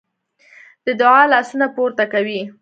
د 0.85 0.87
دعا 0.99 1.23
لاسونه 1.33 1.65
پورته 1.75 2.05
کوي. 2.13 2.41